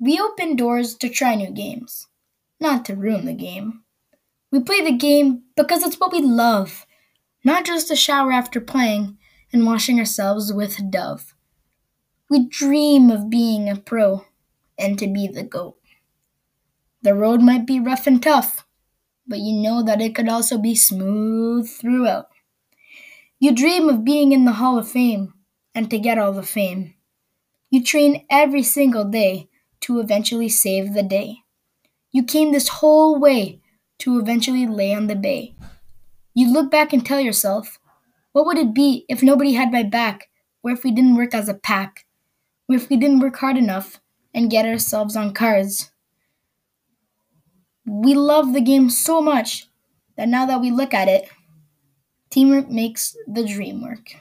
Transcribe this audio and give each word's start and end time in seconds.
We 0.00 0.18
open 0.18 0.56
doors 0.56 0.96
to 0.96 1.08
try 1.08 1.34
new 1.36 1.50
games, 1.50 2.08
not 2.58 2.84
to 2.86 2.96
ruin 2.96 3.24
the 3.26 3.34
game. 3.34 3.84
We 4.52 4.60
play 4.60 4.82
the 4.82 4.96
game 4.96 5.44
because 5.56 5.82
it's 5.84 6.00
what 6.00 6.12
we 6.12 6.20
love, 6.22 6.86
not 7.44 7.66
just 7.66 7.88
to 7.88 7.96
shower 7.96 8.32
after 8.32 8.60
playing 8.60 9.18
and 9.52 9.66
washing 9.66 9.98
ourselves 9.98 10.52
with 10.52 10.90
Dove. 10.90 11.34
We 12.30 12.48
dream 12.48 13.10
of 13.10 13.30
being 13.30 13.68
a 13.68 13.76
pro 13.76 14.26
and 14.78 14.98
to 14.98 15.06
be 15.06 15.28
the 15.28 15.42
GOAT. 15.44 15.76
The 17.02 17.14
road 17.14 17.42
might 17.42 17.66
be 17.66 17.78
rough 17.78 18.06
and 18.06 18.22
tough, 18.22 18.66
but 19.26 19.40
you 19.40 19.52
know 19.60 19.82
that 19.82 20.00
it 20.00 20.14
could 20.14 20.28
also 20.28 20.58
be 20.58 20.74
smooth 20.74 21.68
throughout. 21.68 22.28
You 23.40 23.52
dream 23.52 23.88
of 23.88 24.04
being 24.04 24.30
in 24.32 24.44
the 24.44 24.52
Hall 24.52 24.78
of 24.78 24.88
Fame 24.88 25.34
and 25.74 25.90
to 25.90 25.98
get 25.98 26.18
all 26.18 26.32
the 26.32 26.44
fame. 26.44 26.94
You 27.70 27.84
train 27.84 28.26
every 28.30 28.62
single 28.64 29.04
day 29.04 29.49
to 29.82 30.00
eventually 30.00 30.48
save 30.48 30.94
the 30.94 31.02
day. 31.02 31.38
You 32.12 32.24
came 32.24 32.52
this 32.52 32.68
whole 32.68 33.18
way 33.18 33.60
to 34.00 34.18
eventually 34.18 34.66
lay 34.66 34.94
on 34.94 35.06
the 35.06 35.16
bay. 35.16 35.54
You 36.34 36.52
look 36.52 36.70
back 36.70 36.92
and 36.92 37.04
tell 37.04 37.20
yourself, 37.20 37.78
what 38.32 38.46
would 38.46 38.58
it 38.58 38.74
be 38.74 39.04
if 39.08 39.22
nobody 39.22 39.54
had 39.54 39.72
my 39.72 39.82
back, 39.82 40.28
or 40.62 40.70
if 40.70 40.84
we 40.84 40.90
didn't 40.90 41.16
work 41.16 41.34
as 41.34 41.48
a 41.48 41.54
pack, 41.54 42.06
or 42.68 42.76
if 42.76 42.88
we 42.88 42.96
didn't 42.96 43.20
work 43.20 43.36
hard 43.36 43.56
enough 43.56 44.00
and 44.32 44.50
get 44.50 44.66
ourselves 44.66 45.16
on 45.16 45.34
cards? 45.34 45.90
We 47.84 48.14
love 48.14 48.52
the 48.52 48.60
game 48.60 48.90
so 48.90 49.20
much 49.20 49.68
that 50.16 50.28
now 50.28 50.46
that 50.46 50.60
we 50.60 50.70
look 50.70 50.94
at 50.94 51.08
it, 51.08 51.28
teamwork 52.30 52.70
makes 52.70 53.16
the 53.26 53.44
dream 53.44 53.82
work. 53.82 54.14